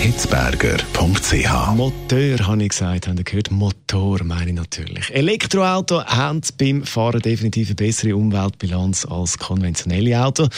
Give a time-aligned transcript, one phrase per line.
[0.00, 3.08] Hitzberger.ch Motor, habe ich gesagt.
[3.08, 3.50] Habt ihr gehört?
[3.50, 5.10] Motor meine ich natürlich.
[5.10, 10.50] Elektroauto haben beim Fahren definitiv eine bessere Umweltbilanz als konventionelle Autos.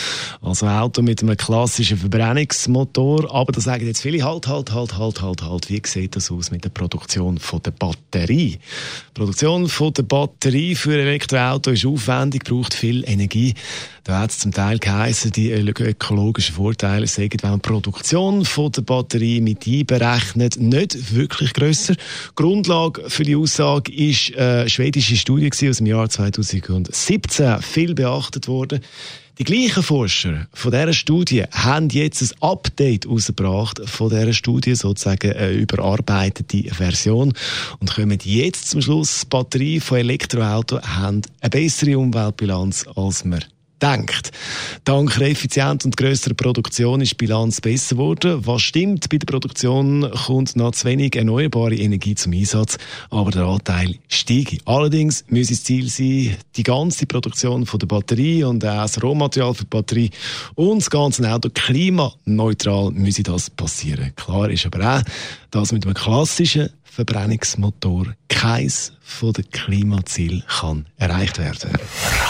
[0.42, 3.34] Also Auto mit einem klassischen Verbrennungsmotor.
[3.34, 5.70] Aber da sagen jetzt viele, halt, halt, halt, halt, halt, halt.
[5.70, 8.58] Wie sieht das aus mit der Produktion von der Batterie?
[8.58, 13.54] Die Produktion von der Batterie für Elektroauto ist aufwendig, braucht viel Energie.
[14.04, 18.72] Da hat es zum Teil geheißen, die ökologischen Vorteile sagen, wenn man die Produktion von
[18.72, 21.94] der Batterie mit einberechnet, nicht wirklich grösser.
[22.34, 28.80] Grundlage für die Aussage ist eine schwedische Studie aus dem Jahr 2017, viel beachtet worden.
[29.40, 35.32] Die gleichen Forscher von dieser Studie haben jetzt ein Update herausgebracht von dieser Studie, sozusagen
[35.32, 37.32] eine überarbeitete Version
[37.78, 43.40] und kommen jetzt zum Schluss, Batterie von Elektroautos haben eine bessere Umweltbilanz als wir
[43.82, 44.30] denkt.
[44.84, 48.46] Dank der effizienten und grösserer Produktion ist die Bilanz besser geworden.
[48.46, 49.08] Was stimmt?
[49.08, 52.78] Bei der Produktion kommt noch zu wenig erneuerbare Energie zum Einsatz,
[53.10, 54.66] aber der Anteil steigt.
[54.66, 59.54] Allerdings muss das Ziel sein, die ganze Produktion von der Batterie und auch das Rohmaterial
[59.54, 60.10] für die Batterie
[60.54, 64.12] und das ganze Auto klimaneutral müsse das passieren.
[64.16, 65.02] Klar ist aber auch,
[65.50, 71.70] dass mit einem klassischen Verbrennungsmotor keins von den Klimazielen kann erreicht werden.
[71.72, 72.29] Radio